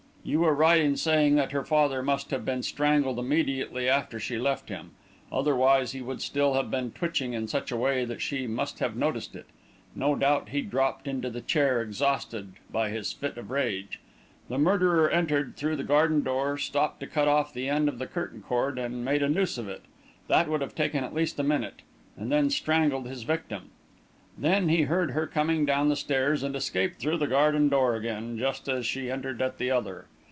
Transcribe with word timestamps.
You 0.23 0.41
were 0.41 0.53
right 0.53 0.79
in 0.79 0.97
saying 0.97 1.33
that 1.37 1.51
her 1.51 1.63
father 1.65 2.03
must 2.03 2.29
have 2.29 2.45
been 2.45 2.61
strangled 2.61 3.17
immediately 3.17 3.89
after 3.89 4.19
she 4.19 4.37
left 4.37 4.69
him. 4.69 4.91
Otherwise 5.31 5.93
he 5.93 6.01
would 6.03 6.21
still 6.21 6.53
have 6.53 6.69
been 6.69 6.91
twitching 6.91 7.33
in 7.33 7.47
such 7.47 7.71
a 7.71 7.75
way 7.75 8.05
that 8.05 8.21
she 8.21 8.45
must 8.45 8.77
have 8.77 8.95
noticed 8.95 9.35
it. 9.35 9.47
No 9.95 10.13
doubt 10.15 10.49
he 10.49 10.61
dropped 10.61 11.07
into 11.07 11.31
the 11.31 11.41
chair 11.41 11.81
exhausted 11.81 12.53
by 12.71 12.91
his 12.91 13.11
fit 13.11 13.35
of 13.35 13.49
rage; 13.49 13.99
the 14.47 14.59
murderer 14.59 15.09
entered 15.09 15.55
through 15.57 15.75
the 15.75 15.83
garden 15.83 16.21
door, 16.21 16.55
stopped 16.55 16.99
to 16.99 17.07
cut 17.07 17.27
off 17.27 17.51
the 17.51 17.67
end 17.67 17.89
of 17.89 17.97
the 17.97 18.05
curtain 18.05 18.43
cord 18.43 18.77
and 18.77 19.03
make 19.03 19.23
a 19.23 19.27
noose 19.27 19.57
of 19.57 19.67
it 19.67 19.81
that 20.27 20.47
would 20.47 20.61
have 20.61 20.75
taken 20.75 21.03
at 21.03 21.15
least 21.15 21.39
a 21.39 21.43
minute 21.43 21.81
and 22.15 22.31
then 22.31 22.51
strangled 22.51 23.07
his 23.07 23.23
victim. 23.23 23.71
Then 24.37 24.69
he 24.69 24.83
heard 24.83 25.11
her 25.11 25.27
coming 25.27 25.65
down 25.65 25.89
the 25.89 25.95
stairs, 25.97 26.41
and 26.41 26.55
escaped 26.55 26.99
through 27.01 27.17
the 27.17 27.27
garden 27.27 27.67
door 27.67 27.95
again 27.95 28.37
just 28.37 28.69
as 28.69 28.85
she 28.85 29.11
entered 29.11 29.41
at 29.41 29.57
the 29.57 29.69
other. 29.71 30.05